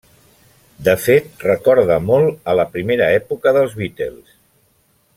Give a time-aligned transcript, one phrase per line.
[0.87, 4.37] De fet, recorda molt a la primera època dels Beatles.